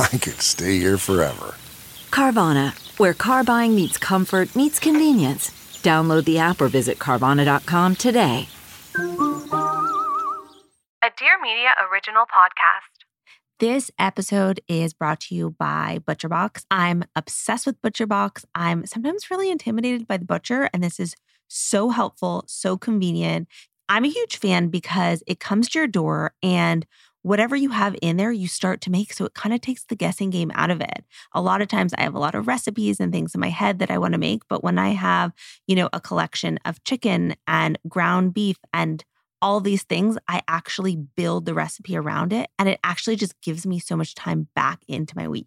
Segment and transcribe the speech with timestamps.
[0.12, 1.54] I could stay here forever.
[2.10, 5.50] Carvana, where car buying meets comfort, meets convenience.
[5.82, 8.48] Download the app or visit Carvana.com today.
[11.02, 13.04] A Dear Media original podcast.
[13.58, 16.64] This episode is brought to you by ButcherBox.
[16.70, 18.46] I'm obsessed with ButcherBox.
[18.54, 21.14] I'm sometimes really intimidated by the butcher, and this is
[21.46, 23.48] so helpful, so convenient.
[23.90, 26.86] I'm a huge fan because it comes to your door and
[27.22, 29.12] whatever you have in there, you start to make.
[29.12, 31.04] So it kind of takes the guessing game out of it.
[31.32, 33.78] A lot of times I have a lot of recipes and things in my head
[33.78, 34.42] that I want to make.
[34.48, 35.32] But when I have,
[35.66, 39.04] you know, a collection of chicken and ground beef and
[39.42, 42.50] all these things, I actually build the recipe around it.
[42.58, 45.46] And it actually just gives me so much time back into my week.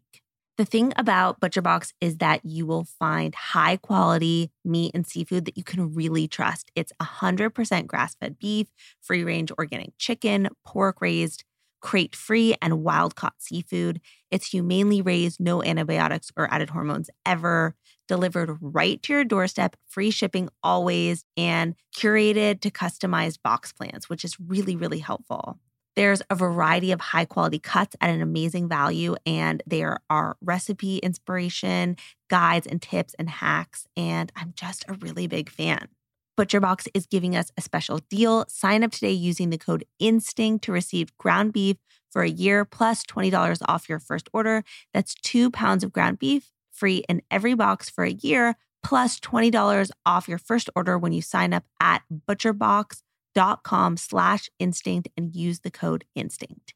[0.55, 5.57] The thing about ButcherBox is that you will find high quality meat and seafood that
[5.57, 6.69] you can really trust.
[6.75, 8.67] It's 100% grass fed beef,
[9.01, 11.43] free range organic chicken, pork raised,
[11.83, 14.01] crate free, and wild caught seafood.
[14.31, 17.75] It's humanely raised, no antibiotics or added hormones ever,
[18.07, 24.23] delivered right to your doorstep, free shipping always, and curated to customized box plans, which
[24.23, 25.59] is really, really helpful.
[25.95, 30.97] There's a variety of high quality cuts at an amazing value, and there are recipe
[30.97, 31.97] inspiration,
[32.29, 33.85] guides, and tips and hacks.
[33.95, 35.89] And I'm just a really big fan.
[36.37, 38.45] ButcherBox is giving us a special deal.
[38.47, 41.77] Sign up today using the code INSTINCT to receive ground beef
[42.11, 44.63] for a year plus $20 off your first order.
[44.93, 49.91] That's two pounds of ground beef free in every box for a year plus $20
[50.05, 55.71] off your first order when you sign up at butcherbox.com slash instinct and use the
[55.71, 56.73] code instinct.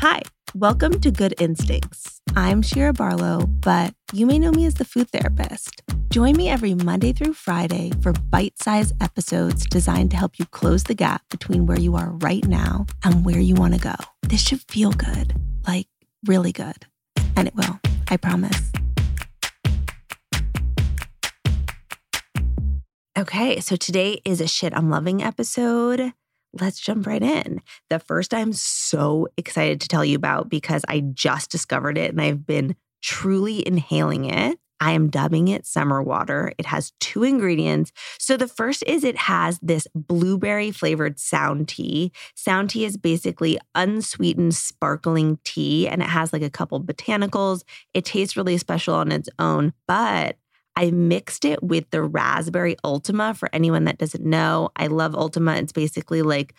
[0.00, 0.22] Hi,
[0.54, 2.20] welcome to Good Instincts.
[2.34, 5.82] I'm Shira Barlow, but you may know me as the food therapist.
[6.10, 10.84] Join me every Monday through Friday for bite sized episodes designed to help you close
[10.84, 13.94] the gap between where you are right now and where you want to go.
[14.22, 15.34] This should feel good,
[15.66, 15.86] like
[16.26, 16.86] really good.
[17.36, 18.72] And it will, I promise.
[23.18, 26.12] Okay, so today is a shit I'm loving episode.
[26.52, 27.60] Let's jump right in.
[27.90, 32.20] The first I'm so excited to tell you about because I just discovered it and
[32.20, 34.58] I've been truly inhaling it.
[34.80, 36.52] I am dubbing it summer water.
[36.56, 37.92] It has two ingredients.
[38.18, 42.12] So the first is it has this blueberry flavored sound tea.
[42.34, 47.62] Sound tea is basically unsweetened sparkling tea and it has like a couple botanicals.
[47.92, 50.36] It tastes really special on its own, but
[50.78, 53.34] I mixed it with the raspberry Ultima.
[53.34, 55.56] For anyone that doesn't know, I love Ultima.
[55.56, 56.54] It's basically like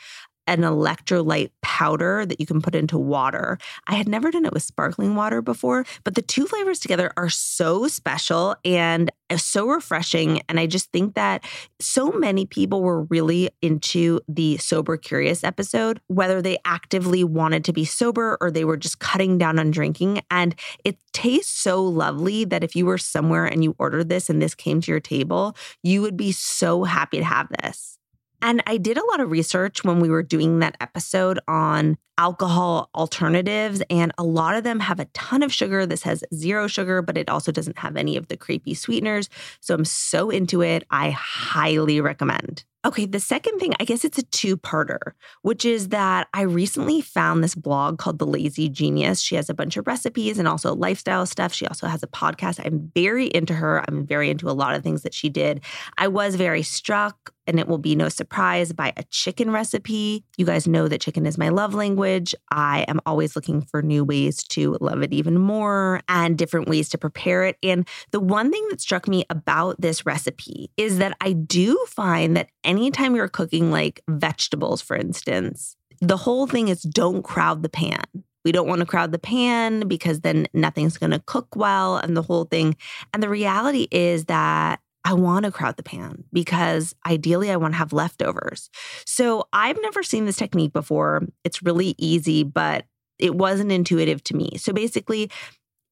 [0.49, 3.59] an electrolyte powder that you can put into water.
[3.87, 7.29] I had never done it with sparkling water before, but the two flavors together are
[7.29, 10.41] so special and uh, so refreshing.
[10.49, 11.45] And I just think that
[11.79, 17.73] so many people were really into the Sober Curious episode, whether they actively wanted to
[17.73, 20.21] be sober or they were just cutting down on drinking.
[20.31, 24.41] And it tastes so lovely that if you were somewhere and you ordered this and
[24.41, 27.98] this came to your table, you would be so happy to have this.
[28.41, 32.89] And I did a lot of research when we were doing that episode on alcohol
[32.95, 35.85] alternatives, and a lot of them have a ton of sugar.
[35.85, 39.29] This has zero sugar, but it also doesn't have any of the creepy sweeteners.
[39.61, 40.85] So I'm so into it.
[40.91, 42.65] I highly recommend.
[42.85, 45.11] Okay, the second thing, I guess it's a two parter,
[45.41, 49.19] which is that I recently found this blog called The Lazy Genius.
[49.19, 51.51] She has a bunch of recipes and also lifestyle stuff.
[51.53, 52.65] She also has a podcast.
[52.65, 53.83] I'm very into her.
[53.85, 55.61] I'm very into a lot of things that she did.
[55.97, 60.23] I was very struck, and it will be no surprise, by a chicken recipe.
[60.37, 62.33] You guys know that chicken is my love language.
[62.49, 66.87] I am always looking for new ways to love it even more and different ways
[66.89, 67.57] to prepare it.
[67.61, 72.37] And the one thing that struck me about this recipe is that I do find
[72.37, 77.69] that anytime you're cooking like vegetables, for instance, the whole thing is don't crowd the
[77.69, 78.03] pan.
[78.45, 82.15] we don't want to crowd the pan because then nothing's going to cook well and
[82.15, 82.75] the whole thing.
[83.13, 87.73] And the reality is that I want to crowd the pan because ideally I want
[87.73, 88.69] to have leftovers.
[89.05, 91.23] So I've never seen this technique before.
[91.43, 92.85] It's really easy, but
[93.17, 94.57] it wasn't intuitive to me.
[94.57, 95.29] So basically,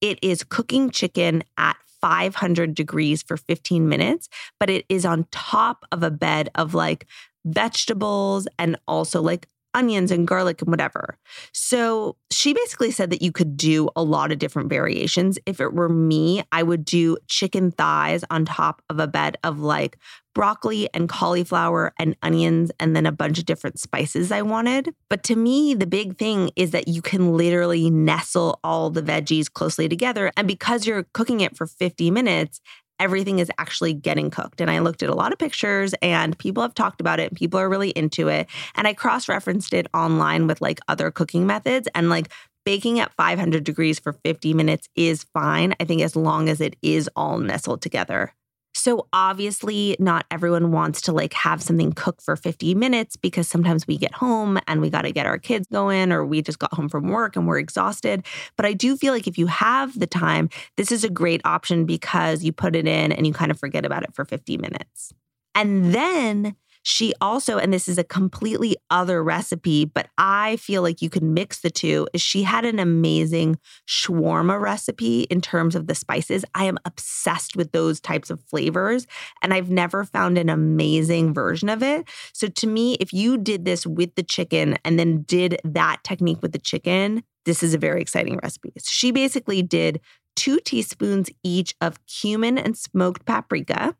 [0.00, 4.28] it is cooking chicken at 500 degrees for 15 minutes,
[4.58, 7.06] but it is on top of a bed of like
[7.44, 11.16] vegetables and also like onions and garlic and whatever.
[11.52, 15.38] So she basically said that you could do a lot of different variations.
[15.46, 19.60] If it were me, I would do chicken thighs on top of a bed of
[19.60, 19.98] like
[20.38, 24.94] broccoli and cauliflower and onions and then a bunch of different spices I wanted.
[25.10, 29.52] But to me, the big thing is that you can literally nestle all the veggies
[29.52, 30.30] closely together.
[30.36, 32.60] And because you're cooking it for 50 minutes,
[33.00, 34.60] everything is actually getting cooked.
[34.60, 37.36] And I looked at a lot of pictures and people have talked about it and
[37.36, 38.46] people are really into it.
[38.76, 42.30] And I cross referenced it online with like other cooking methods and like
[42.64, 45.74] baking at 500 degrees for 50 minutes is fine.
[45.80, 48.32] I think as long as it is all nestled together.
[48.74, 53.86] So obviously not everyone wants to like have something cook for 50 minutes because sometimes
[53.86, 56.72] we get home and we got to get our kids going or we just got
[56.72, 58.24] home from work and we're exhausted.
[58.56, 61.86] But I do feel like if you have the time, this is a great option
[61.86, 65.12] because you put it in and you kind of forget about it for 50 minutes.
[65.54, 66.54] And then
[66.88, 71.34] she also, and this is a completely other recipe, but I feel like you can
[71.34, 76.46] mix the two, is she had an amazing shawarma recipe in terms of the spices.
[76.54, 79.06] I am obsessed with those types of flavors,
[79.42, 82.08] and I've never found an amazing version of it.
[82.32, 86.40] So to me, if you did this with the chicken and then did that technique
[86.40, 88.72] with the chicken, this is a very exciting recipe.
[88.78, 90.00] So she basically did
[90.36, 93.94] two teaspoons each of cumin and smoked paprika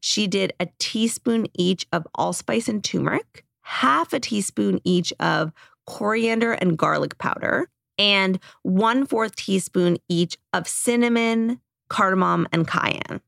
[0.00, 5.52] she did a teaspoon each of allspice and turmeric, half a teaspoon each of
[5.86, 13.20] coriander and garlic powder, and one fourth teaspoon each of cinnamon, cardamom, and cayenne.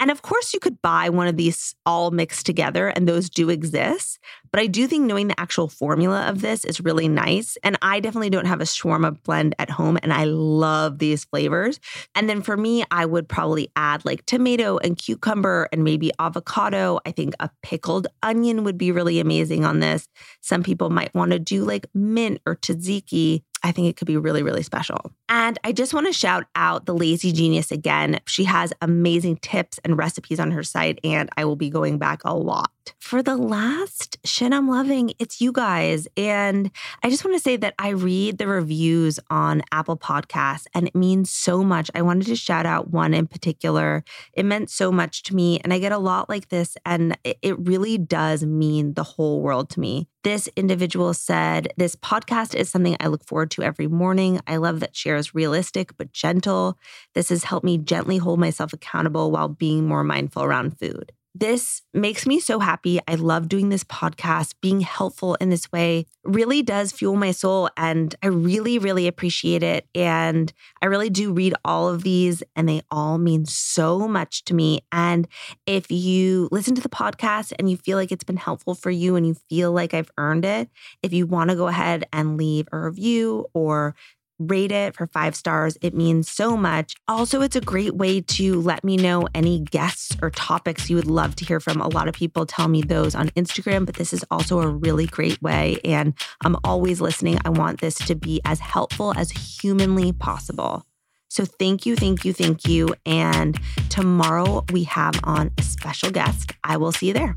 [0.00, 3.50] And of course, you could buy one of these all mixed together, and those do
[3.50, 4.18] exist.
[4.50, 7.58] But I do think knowing the actual formula of this is really nice.
[7.64, 11.80] And I definitely don't have a shawarma blend at home, and I love these flavors.
[12.14, 17.00] And then for me, I would probably add like tomato and cucumber and maybe avocado.
[17.04, 20.06] I think a pickled onion would be really amazing on this.
[20.40, 23.42] Some people might want to do like mint or tzatziki.
[23.64, 25.10] I think it could be really, really special.
[25.28, 28.20] And I just want to shout out the Lazy Genius again.
[28.26, 32.20] She has amazing tips and recipes on her site, and I will be going back
[32.24, 32.70] a lot.
[32.98, 36.08] For the last shit I'm loving, it's you guys.
[36.16, 36.70] And
[37.02, 40.94] I just want to say that I read the reviews on Apple Podcasts, and it
[40.94, 41.90] means so much.
[41.94, 44.04] I wanted to shout out one in particular.
[44.32, 47.58] It meant so much to me, and I get a lot like this, and it
[47.58, 50.08] really does mean the whole world to me.
[50.24, 54.40] This individual said, This podcast is something I look forward to every morning.
[54.46, 56.78] I love that Shira is realistic but gentle.
[57.14, 61.12] This has helped me gently hold myself accountable while being more mindful around food.
[61.36, 63.00] This makes me so happy.
[63.08, 64.54] I love doing this podcast.
[64.60, 67.68] Being helpful in this way really does fuel my soul.
[67.76, 69.88] And I really, really appreciate it.
[69.96, 74.54] And I really do read all of these, and they all mean so much to
[74.54, 74.82] me.
[74.92, 75.26] And
[75.66, 79.16] if you listen to the podcast and you feel like it's been helpful for you
[79.16, 80.68] and you feel like I've earned it,
[81.02, 83.96] if you want to go ahead and leave a review or
[84.38, 85.76] rate it for five stars.
[85.80, 86.94] It means so much.
[87.08, 91.06] Also, it's a great way to let me know any guests or topics you would
[91.06, 91.80] love to hear from.
[91.80, 95.06] A lot of people tell me those on Instagram, but this is also a really
[95.06, 95.78] great way.
[95.84, 96.14] And
[96.44, 97.38] I'm always listening.
[97.44, 100.84] I want this to be as helpful as humanly possible.
[101.28, 102.94] So thank you, thank you, thank you.
[103.04, 106.52] And tomorrow we have on a special guest.
[106.62, 107.34] I will see you there.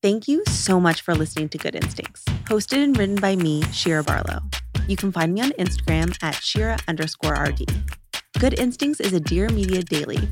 [0.00, 4.02] Thank you so much for listening to Good Instincts, hosted and written by me, Shira
[4.02, 4.42] Barlow.
[4.88, 7.70] You can find me on Instagram at Shira underscore RD.
[8.38, 10.28] Good Instincts is a Dear Media daily.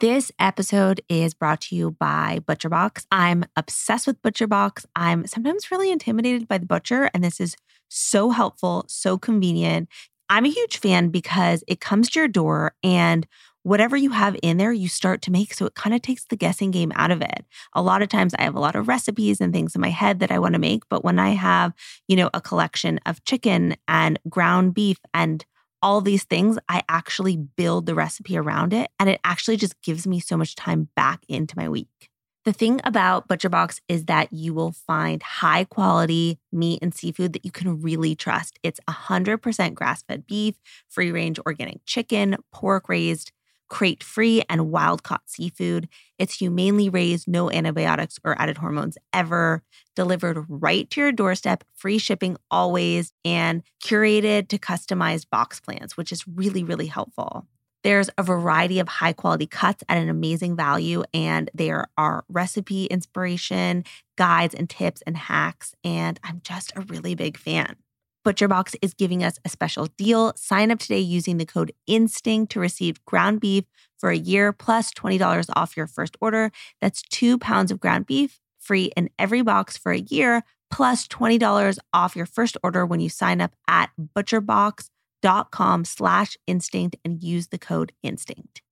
[0.00, 3.06] This episode is brought to you by ButcherBox.
[3.10, 4.84] I'm obsessed with ButcherBox.
[4.94, 7.56] I'm sometimes really intimidated by the butcher, and this is
[7.88, 9.88] so helpful, so convenient.
[10.28, 13.26] I'm a huge fan because it comes to your door and
[13.62, 15.54] whatever you have in there, you start to make.
[15.54, 17.44] So it kind of takes the guessing game out of it.
[17.74, 20.20] A lot of times I have a lot of recipes and things in my head
[20.20, 20.82] that I want to make.
[20.88, 21.72] But when I have,
[22.08, 25.44] you know, a collection of chicken and ground beef and
[25.82, 28.90] all these things, I actually build the recipe around it.
[28.98, 32.10] And it actually just gives me so much time back into my week.
[32.46, 37.44] The thing about ButcherBox is that you will find high quality meat and seafood that
[37.44, 38.58] you can really trust.
[38.62, 40.54] It's 100% grass fed beef,
[40.88, 43.30] free range organic chicken, pork raised
[43.70, 45.88] crate free and wild caught seafood.
[46.18, 49.62] It's humanely raised, no antibiotics or added hormones ever,
[49.96, 56.12] delivered right to your doorstep, free shipping always, and curated to customized box plans, which
[56.12, 57.46] is really, really helpful.
[57.82, 62.84] There's a variety of high quality cuts at an amazing value, and there are recipe
[62.86, 63.84] inspiration,
[64.18, 65.74] guides, and tips and hacks.
[65.82, 67.76] And I'm just a really big fan.
[68.24, 70.32] ButcherBox is giving us a special deal.
[70.36, 73.64] Sign up today using the code INSTINCT to receive ground beef
[73.98, 76.52] for a year plus $20 off your first order.
[76.80, 81.78] That's two pounds of ground beef free in every box for a year plus $20
[81.92, 87.58] off your first order when you sign up at butcherbox.com slash instinct and use the
[87.58, 88.62] code instinct.